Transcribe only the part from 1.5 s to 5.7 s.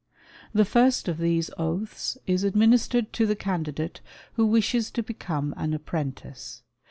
oaths is administered to the candidate who wishes to become